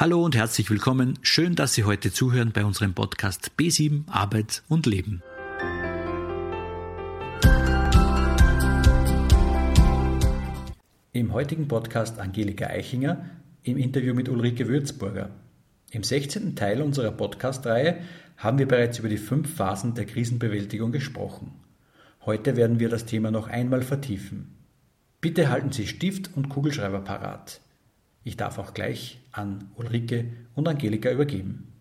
[0.00, 1.18] Hallo und herzlich willkommen.
[1.20, 5.22] Schön, dass Sie heute zuhören bei unserem Podcast B7 Arbeit und Leben.
[11.12, 13.26] Im heutigen Podcast Angelika Eichinger
[13.62, 15.28] im Interview mit Ulrike Würzburger.
[15.90, 16.56] Im 16.
[16.56, 17.98] Teil unserer Podcast-Reihe
[18.38, 21.52] haben wir bereits über die fünf Phasen der Krisenbewältigung gesprochen.
[22.24, 24.56] Heute werden wir das Thema noch einmal vertiefen.
[25.20, 27.60] Bitte halten Sie Stift und Kugelschreiber parat.
[28.22, 31.72] Ich darf auch gleich an Ulrike und Angelika übergeben.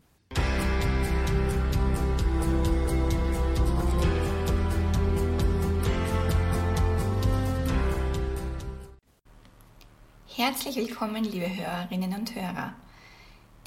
[10.27, 12.73] Herzlich willkommen, liebe Hörerinnen und Hörer.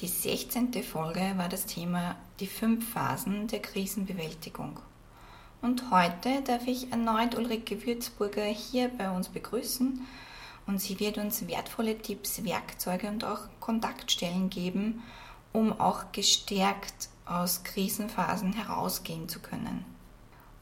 [0.00, 0.72] Die 16.
[0.82, 4.80] Folge war das Thema die fünf Phasen der Krisenbewältigung.
[5.60, 10.00] Und heute darf ich erneut Ulrike Würzburger hier bei uns begrüßen
[10.66, 15.02] und sie wird uns wertvolle Tipps, Werkzeuge und auch Kontaktstellen geben,
[15.52, 19.84] um auch gestärkt aus Krisenphasen herausgehen zu können.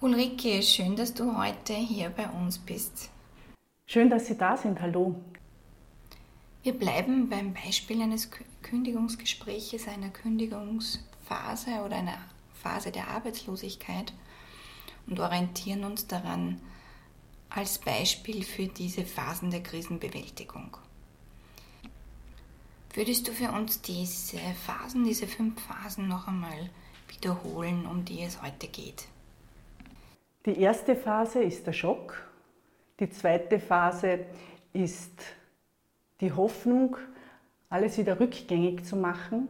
[0.00, 3.10] Ulrike, schön, dass du heute hier bei uns bist.
[3.86, 4.80] Schön, dass Sie da sind.
[4.80, 5.16] Hallo.
[6.62, 8.30] Wir bleiben beim Beispiel eines
[8.62, 12.18] Kündigungsgespräches, einer Kündigungsphase oder einer
[12.54, 14.12] Phase der Arbeitslosigkeit
[15.06, 16.60] und orientieren uns daran,
[17.50, 20.76] als Beispiel für diese Phasen der Krisenbewältigung.
[22.94, 26.70] Würdest du für uns diese Phasen, diese fünf Phasen noch einmal
[27.08, 29.06] wiederholen, um die es heute geht?
[30.46, 32.28] Die erste Phase ist der Schock.
[32.98, 34.26] Die zweite Phase
[34.72, 35.12] ist
[36.20, 36.96] die Hoffnung,
[37.68, 39.48] alles wieder rückgängig zu machen.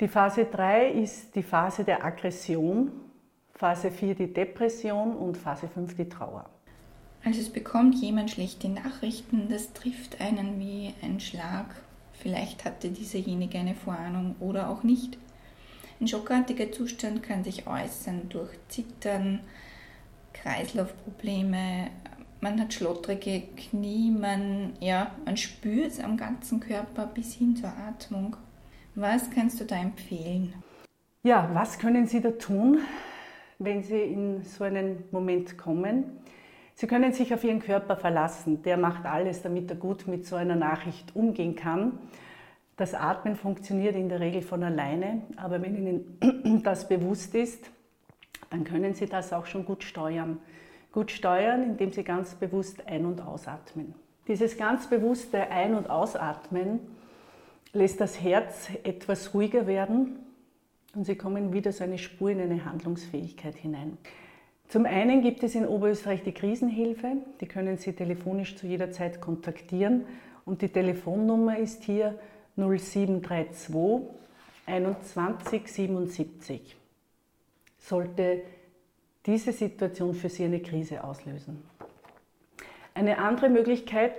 [0.00, 2.92] Die Phase 3 ist die Phase der Aggression,
[3.54, 6.48] Phase 4 die Depression und Phase 5 die Trauer.
[7.26, 11.66] Also es bekommt jemand schlechte Nachrichten, das trifft einen wie ein Schlag.
[12.12, 15.18] Vielleicht hatte dieserjenige eine Vorahnung oder auch nicht.
[16.00, 19.40] Ein schockartiger Zustand kann sich äußern durch Zittern,
[20.34, 21.88] Kreislaufprobleme,
[22.40, 27.70] man hat schlottrige Knie, man, ja, man spürt es am ganzen Körper bis hin zur
[27.76, 28.36] Atmung.
[28.94, 30.54] Was kannst du da empfehlen?
[31.24, 32.82] Ja, was können Sie da tun,
[33.58, 36.04] wenn Sie in so einen Moment kommen?
[36.78, 38.62] Sie können sich auf Ihren Körper verlassen.
[38.62, 41.98] Der macht alles, damit er gut mit so einer Nachricht umgehen kann.
[42.76, 47.70] Das Atmen funktioniert in der Regel von alleine, aber wenn Ihnen das bewusst ist,
[48.50, 50.38] dann können Sie das auch schon gut steuern.
[50.92, 53.94] Gut steuern, indem Sie ganz bewusst ein- und ausatmen.
[54.28, 56.80] Dieses ganz bewusste Ein- und Ausatmen
[57.72, 60.18] lässt das Herz etwas ruhiger werden
[60.94, 63.96] und Sie kommen wieder so eine Spur in eine Handlungsfähigkeit hinein.
[64.68, 69.20] Zum einen gibt es in Oberösterreich die Krisenhilfe, die können Sie telefonisch zu jeder Zeit
[69.20, 70.04] kontaktieren
[70.44, 72.18] und die Telefonnummer ist hier
[72.56, 74.08] 0732
[74.66, 76.76] 21 77.
[77.78, 78.42] Sollte
[79.24, 81.62] diese Situation für Sie eine Krise auslösen.
[82.94, 84.14] Eine andere Möglichkeit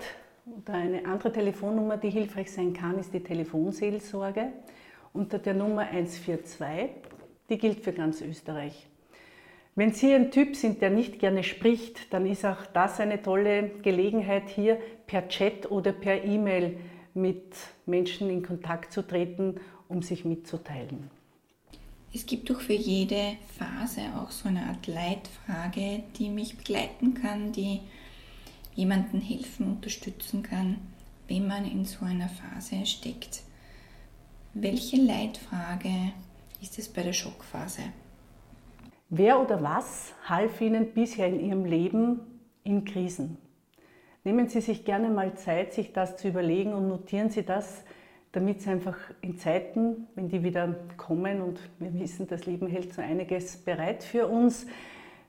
[0.45, 4.53] oder eine andere Telefonnummer, die hilfreich sein kann, ist die Telefonseelsorge
[5.11, 6.89] unter der Nummer 142.
[7.49, 8.87] Die gilt für ganz Österreich.
[9.77, 13.69] Wenn Sie ein Typ sind, der nicht gerne spricht, dann ist auch das eine tolle
[13.83, 16.79] Gelegenheit, hier per Chat oder per E-Mail
[17.13, 17.53] mit
[17.85, 21.11] Menschen in Kontakt zu treten, um sich mitzuteilen.
[22.11, 27.51] Es gibt doch für jede Phase auch so eine Art Leitfrage, die mich begleiten kann,
[27.51, 27.81] die
[28.73, 30.77] jemanden helfen, unterstützen kann,
[31.27, 33.43] wenn man in so einer Phase steckt.
[34.55, 36.13] Welche Leitfrage
[36.63, 37.83] ist es bei der Schockphase?
[39.09, 42.19] Wer oder was half Ihnen bisher in Ihrem Leben
[42.63, 43.37] in Krisen?
[44.25, 47.83] Nehmen Sie sich gerne mal Zeit, sich das zu überlegen und notieren Sie das,
[48.33, 52.93] damit Sie einfach in Zeiten, wenn die wieder kommen und wir wissen, das Leben hält
[52.93, 54.67] so einiges bereit für uns,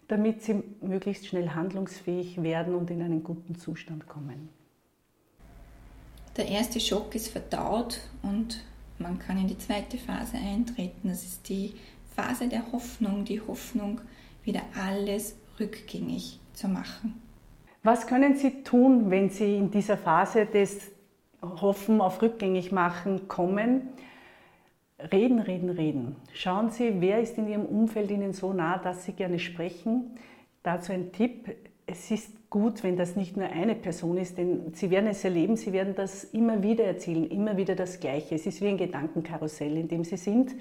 [0.08, 4.48] damit Sie möglichst schnell handlungsfähig werden und in einen guten Zustand kommen.
[6.36, 8.64] Der erste Schock ist verdaut und
[8.98, 11.08] man kann in die zweite Phase eintreten.
[11.08, 11.74] Das ist die
[12.19, 14.00] Phase der Hoffnung, die Hoffnung,
[14.43, 17.15] wieder alles rückgängig zu machen.
[17.85, 20.91] Was können Sie tun, wenn Sie in dieser Phase des
[21.41, 23.82] Hoffen auf rückgängig machen kommen?
[25.12, 26.17] Reden, reden, reden.
[26.32, 30.11] Schauen Sie, wer ist in Ihrem Umfeld Ihnen so nah, dass Sie gerne sprechen.
[30.65, 31.55] Dazu ein Tipp.
[31.87, 35.56] Es ist gut, wenn das nicht nur eine Person ist, denn Sie werden es erleben,
[35.56, 38.35] Sie werden das immer wieder erzählen, immer wieder das Gleiche.
[38.35, 40.56] Es ist wie ein Gedankenkarussell, in dem Sie sind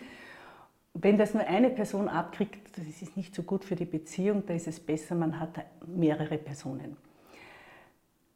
[0.99, 4.53] wenn das nur eine Person abkriegt, das ist nicht so gut für die Beziehung, da
[4.53, 6.97] ist es besser, man hat mehrere Personen.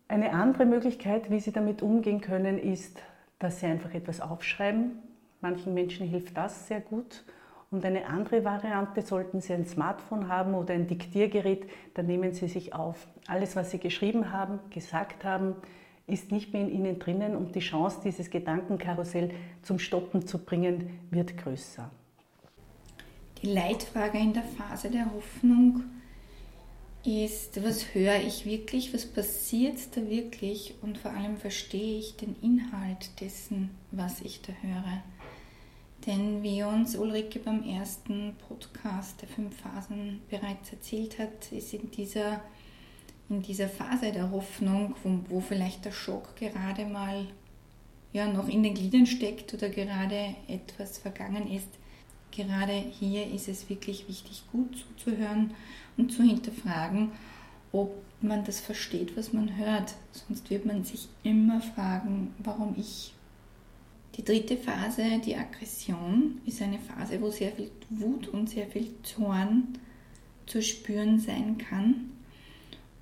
[0.07, 3.01] Eine andere Möglichkeit, wie Sie damit umgehen können, ist,
[3.39, 4.99] dass sie einfach etwas aufschreiben.
[5.39, 7.23] Manchen Menschen hilft das sehr gut.
[7.71, 12.49] Und eine andere Variante, sollten Sie ein Smartphone haben oder ein Diktiergerät, dann nehmen Sie
[12.49, 13.07] sich auf.
[13.27, 15.55] Alles, was Sie geschrieben haben, gesagt haben,
[16.05, 19.31] ist nicht mehr in Ihnen drinnen und die Chance, dieses Gedankenkarussell
[19.61, 21.89] zum Stoppen zu bringen, wird größer.
[23.41, 25.83] Die Leitfrage in der Phase der Hoffnung
[27.03, 32.35] ist, was höre ich wirklich, was passiert da wirklich und vor allem verstehe ich den
[32.43, 35.01] Inhalt dessen, was ich da höre.
[36.05, 41.89] Denn wie uns Ulrike beim ersten Podcast der fünf Phasen bereits erzählt hat, ist in
[41.89, 42.41] dieser,
[43.27, 47.25] in dieser Phase der Hoffnung, wo, wo vielleicht der Schock gerade mal
[48.13, 51.69] ja, noch in den Gliedern steckt oder gerade etwas vergangen ist,
[52.31, 55.51] gerade hier ist es wirklich wichtig, gut zuzuhören
[55.97, 57.11] und zu hinterfragen,
[57.71, 57.91] ob
[58.21, 59.95] man das versteht, was man hört.
[60.11, 63.13] Sonst wird man sich immer fragen, warum ich
[64.15, 68.91] die dritte Phase, die Aggression, ist eine Phase, wo sehr viel Wut und sehr viel
[69.03, 69.77] Zorn
[70.45, 72.11] zu spüren sein kann.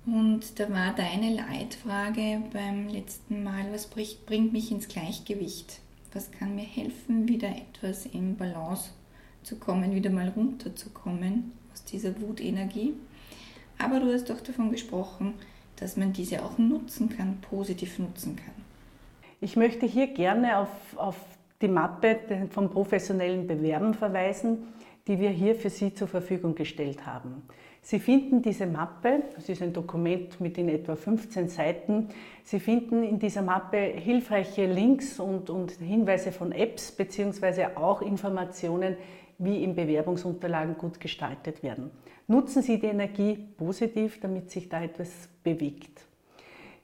[0.06, 5.80] Und da war deine Leitfrage beim letzten Mal, was bringt mich ins Gleichgewicht?
[6.12, 8.90] Was kann mir helfen, wieder etwas in Balance
[9.42, 12.94] zu kommen, wieder mal runterzukommen aus dieser Wutenergie?
[13.78, 15.34] Aber du hast doch davon gesprochen,
[15.76, 18.54] dass man diese auch nutzen kann, positiv nutzen kann.
[19.40, 21.16] Ich möchte hier gerne auf, auf
[21.62, 22.18] die Mappe
[22.50, 24.58] vom professionellen Bewerben verweisen,
[25.06, 27.42] die wir hier für Sie zur Verfügung gestellt haben.
[27.82, 32.08] Sie finden diese Mappe, das ist ein Dokument mit in etwa 15 Seiten.
[32.44, 38.96] Sie finden in dieser Mappe hilfreiche Links und, und Hinweise von Apps beziehungsweise auch Informationen,
[39.40, 41.90] wie im Bewerbungsunterlagen gut gestaltet werden.
[42.28, 45.08] Nutzen Sie die Energie positiv, damit sich da etwas
[45.42, 46.02] bewegt.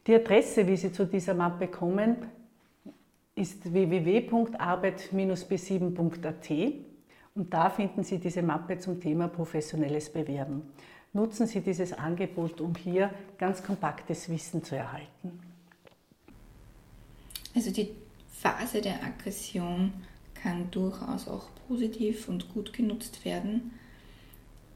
[0.06, 2.16] Die Adresse, wie Sie zu dieser Mappe kommen,
[3.34, 6.50] ist www.arbeit-b7.at
[7.34, 10.62] und da finden Sie diese Mappe zum Thema professionelles Bewerben.
[11.12, 15.38] Nutzen Sie dieses Angebot, um hier ganz kompaktes Wissen zu erhalten.
[17.54, 17.90] Also die
[18.30, 19.92] Phase der Aggression
[20.42, 23.72] kann durchaus auch positiv und gut genutzt werden.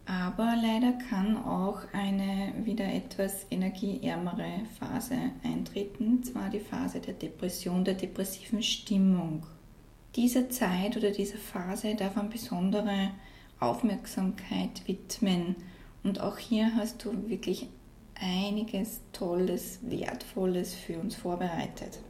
[0.07, 7.85] Aber leider kann auch eine wieder etwas energieärmere Phase eintreten, zwar die Phase der Depression,
[7.85, 9.45] der depressiven Stimmung.
[10.17, 13.11] Dieser Zeit oder dieser Phase darf man besondere
[13.61, 15.55] Aufmerksamkeit widmen.
[16.03, 17.69] Und auch hier hast du wirklich
[18.21, 22.01] einiges Tolles, Wertvolles für uns vorbereitet.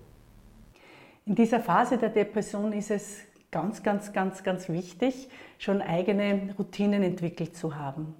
[1.27, 3.19] In dieser Phase der Depression ist es
[3.51, 8.15] ganz, ganz, ganz, ganz wichtig, schon eigene Routinen entwickelt zu haben.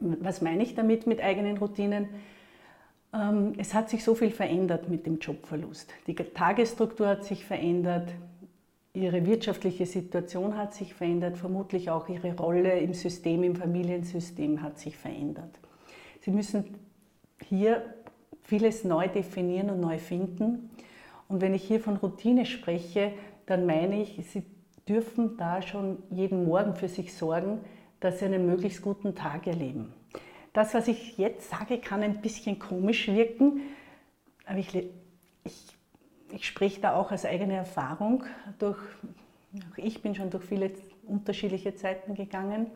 [0.00, 2.08] Was meine ich damit mit eigenen Routinen?
[3.12, 5.92] Ähm, es hat sich so viel verändert mit dem Jobverlust.
[6.06, 8.12] Die Tagesstruktur hat sich verändert,
[8.92, 14.78] ihre wirtschaftliche Situation hat sich verändert, vermutlich auch ihre Rolle im System, im Familiensystem hat
[14.78, 15.50] sich verändert.
[16.20, 16.76] Sie müssen
[17.48, 17.82] hier
[18.42, 20.70] vieles neu definieren und neu finden.
[21.28, 23.12] Und wenn ich hier von Routine spreche,
[23.46, 24.44] dann meine ich, Sie
[24.88, 27.60] dürfen da schon jeden Morgen für sich sorgen,
[28.00, 29.92] dass Sie einen möglichst guten Tag erleben.
[30.52, 33.62] Das, was ich jetzt sage, kann ein bisschen komisch wirken,
[34.46, 34.74] aber ich,
[35.44, 35.76] ich,
[36.30, 38.24] ich spreche da auch aus eigener Erfahrung.
[38.58, 38.78] Durch,
[39.72, 40.70] auch ich bin schon durch viele
[41.06, 42.66] unterschiedliche Zeiten gegangen.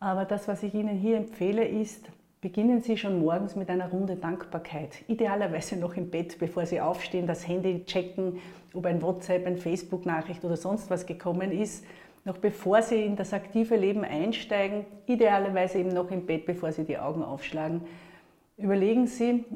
[0.00, 2.10] Aber das, was ich Ihnen hier empfehle, ist,
[2.44, 5.02] Beginnen Sie schon morgens mit einer Runde Dankbarkeit.
[5.08, 8.38] Idealerweise noch im Bett, bevor Sie aufstehen, das Handy checken,
[8.74, 11.86] ob ein WhatsApp, eine Facebook-Nachricht oder sonst was gekommen ist.
[12.26, 16.84] Noch bevor Sie in das aktive Leben einsteigen, idealerweise eben noch im Bett, bevor Sie
[16.84, 17.80] die Augen aufschlagen.
[18.58, 19.46] Überlegen Sie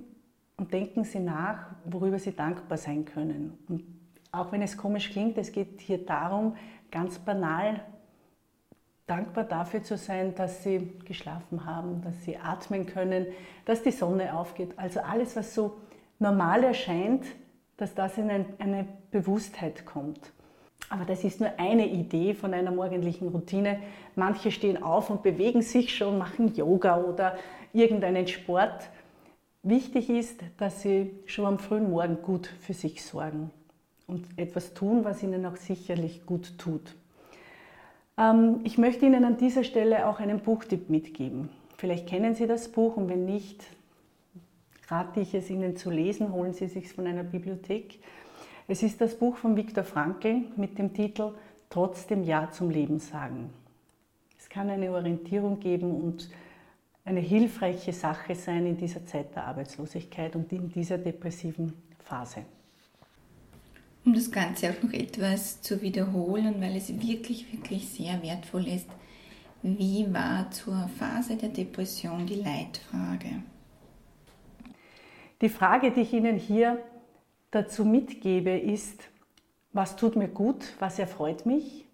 [0.57, 3.59] und denken Sie nach, worüber Sie dankbar sein können.
[3.68, 3.85] Und
[4.33, 6.57] auch wenn es komisch klingt, es geht hier darum,
[6.90, 7.83] ganz banal
[9.09, 13.27] dankbar dafür zu sein, dass sie geschlafen haben, dass sie atmen können,
[13.65, 14.75] dass die Sonne aufgeht.
[14.77, 15.79] Also alles, was so
[16.19, 17.25] normal erscheint,
[17.77, 20.33] dass das in eine Bewusstheit kommt.
[20.91, 23.79] Aber das ist nur eine Idee von einer morgendlichen Routine.
[24.15, 27.37] Manche stehen auf und bewegen sich schon, machen Yoga oder
[27.73, 28.88] irgendeinen Sport.
[29.62, 33.50] Wichtig ist, dass sie schon am frühen Morgen gut für sich sorgen
[34.07, 36.95] und etwas tun, was ihnen auch sicherlich gut tut.
[38.19, 41.49] Ähm, ich möchte Ihnen an dieser Stelle auch einen Buchtipp mitgeben.
[41.77, 43.65] Vielleicht kennen Sie das Buch und wenn nicht,
[44.89, 46.33] rate ich es Ihnen zu lesen.
[46.33, 48.01] Holen Sie es sich von einer Bibliothek.
[48.67, 51.33] Es ist das Buch von Viktor Frankl mit dem Titel
[51.71, 53.51] Trotzdem Ja zum Leben sagen.
[54.39, 56.31] Es kann eine Orientierung geben und
[57.05, 61.73] eine hilfreiche Sache sein in dieser Zeit der Arbeitslosigkeit und in dieser depressiven
[62.05, 62.45] Phase.
[64.09, 68.88] Um das Ganze auch noch etwas zu wiederholen, weil es wirklich, wirklich sehr wertvoll ist,
[69.62, 73.43] wie war zur Phase der Depression die Leitfrage?
[75.43, 76.83] Die Frage, die ich Ihnen hier
[77.50, 79.11] dazu mitgebe, ist,
[79.75, 81.85] was tut mir gut, was erfreut mich?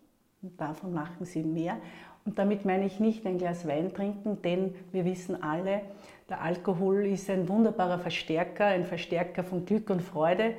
[0.41, 1.79] Und davon machen Sie mehr.
[2.25, 5.81] Und damit meine ich nicht ein Glas Wein trinken, denn wir wissen alle,
[6.29, 10.55] der Alkohol ist ein wunderbarer Verstärker, ein Verstärker von Glück und Freude,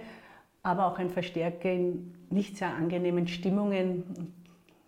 [0.65, 4.34] aber auch ein Verstärker in nicht sehr angenehmen Stimmungen.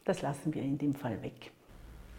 [0.06, 1.52] Das lassen wir in dem Fall weg.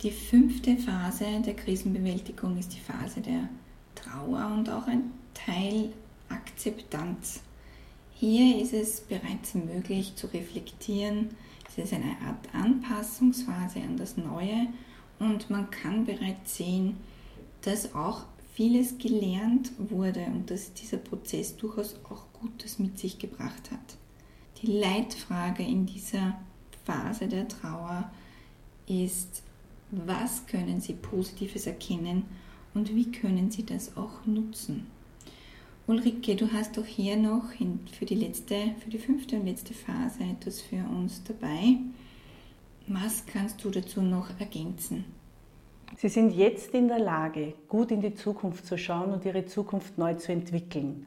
[0.03, 3.49] Die fünfte Phase der Krisenbewältigung ist die Phase der
[3.97, 5.91] Trauer und auch ein Teil
[6.29, 7.41] Akzeptanz.
[8.15, 11.31] Hier ist es bereits möglich zu reflektieren.
[11.69, 14.69] Es ist eine Art Anpassungsphase an das Neue
[15.19, 16.97] und man kann bereits sehen,
[17.63, 18.23] dass auch
[18.59, 23.97] vieles gelernt wurde und dass dieser Prozess durchaus auch Gutes mit sich gebracht hat.
[24.61, 26.41] Die Leitfrage in dieser
[26.85, 28.11] Phase der Trauer
[28.89, 29.45] ist,
[29.93, 32.25] was können Sie Positives erkennen
[32.75, 34.89] und wie können Sie das auch nutzen?
[35.87, 37.45] Ulrike, du hast doch hier noch
[37.97, 41.77] für die letzte, für die fünfte und letzte Phase etwas für uns dabei.
[42.89, 45.05] Was kannst du dazu noch ergänzen?
[45.97, 49.99] Sie sind jetzt in der Lage, gut in die Zukunft zu schauen und Ihre Zukunft
[49.99, 51.07] neu zu entwickeln.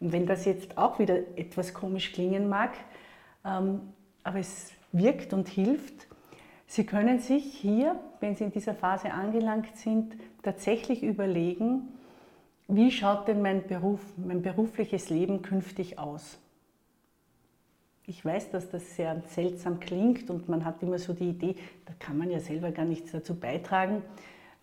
[0.00, 2.72] Und wenn das jetzt auch wieder etwas komisch klingen mag,
[3.44, 3.80] ähm,
[4.24, 6.08] aber es wirkt und hilft,
[6.66, 11.88] Sie können sich hier, wenn Sie in dieser Phase angelangt sind, tatsächlich überlegen,
[12.66, 16.38] wie schaut denn mein Beruf, mein berufliches Leben künftig aus?
[18.06, 21.54] Ich weiß, dass das sehr seltsam klingt und man hat immer so die Idee,
[21.86, 24.02] da kann man ja selber gar nichts dazu beitragen.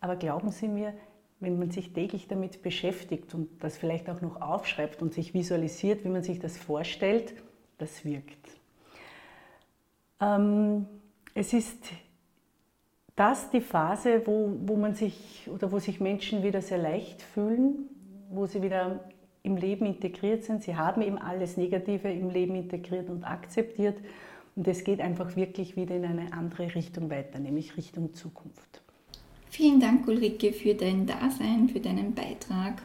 [0.02, 0.94] Aber glauben Sie mir,
[1.40, 6.04] wenn man sich täglich damit beschäftigt und das vielleicht auch noch aufschreibt und sich visualisiert,
[6.04, 7.34] wie man sich das vorstellt,
[7.78, 8.50] das wirkt.
[10.20, 10.86] Ähm,
[11.34, 11.82] es ist
[13.16, 17.90] das die Phase, wo, wo man sich oder wo sich Menschen wieder sehr leicht fühlen,
[18.30, 19.00] wo sie wieder
[19.44, 20.64] im Leben integriert sind.
[20.64, 23.98] Sie haben eben alles Negative im Leben integriert und akzeptiert.
[24.56, 28.82] Und es geht einfach wirklich wieder in eine andere Richtung weiter, nämlich Richtung Zukunft.
[29.50, 32.82] Vielen Dank, Ulrike, für dein Dasein, für deinen Beitrag.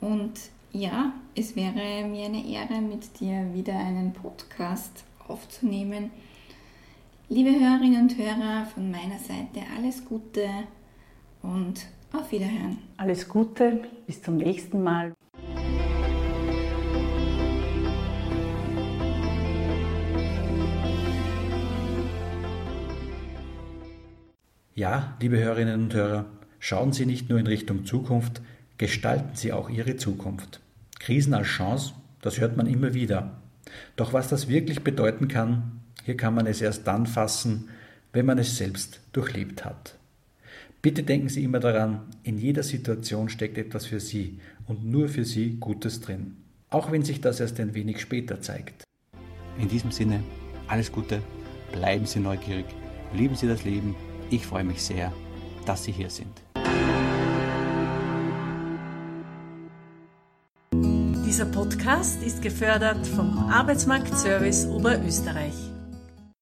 [0.00, 0.32] Und
[0.72, 6.10] ja, es wäre mir eine Ehre, mit dir wieder einen Podcast aufzunehmen.
[7.28, 10.48] Liebe Hörerinnen und Hörer, von meiner Seite alles Gute
[11.42, 12.78] und auf Wiederhören.
[12.96, 15.12] Alles Gute, bis zum nächsten Mal.
[24.80, 26.24] Ja, liebe Hörerinnen und Hörer,
[26.58, 28.40] schauen Sie nicht nur in Richtung Zukunft,
[28.78, 30.60] gestalten Sie auch Ihre Zukunft.
[30.98, 33.42] Krisen als Chance, das hört man immer wieder.
[33.96, 37.68] Doch was das wirklich bedeuten kann, hier kann man es erst dann fassen,
[38.14, 39.98] wenn man es selbst durchlebt hat.
[40.80, 45.26] Bitte denken Sie immer daran, in jeder Situation steckt etwas für Sie und nur für
[45.26, 46.38] Sie Gutes drin,
[46.70, 48.84] auch wenn sich das erst ein wenig später zeigt.
[49.58, 50.22] In diesem Sinne,
[50.68, 51.20] alles Gute,
[51.70, 52.64] bleiben Sie neugierig,
[53.12, 53.94] lieben Sie das Leben.
[54.30, 55.12] Ich freue mich sehr,
[55.66, 56.42] dass Sie hier sind.
[61.26, 65.69] Dieser Podcast ist gefördert vom Arbeitsmarktservice Oberösterreich.